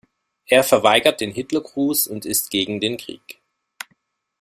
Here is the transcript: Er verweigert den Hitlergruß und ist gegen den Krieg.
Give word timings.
Er 0.47 0.63
verweigert 0.63 1.21
den 1.21 1.29
Hitlergruß 1.31 2.07
und 2.07 2.25
ist 2.25 2.49
gegen 2.49 2.79
den 2.79 2.97
Krieg. 2.97 3.39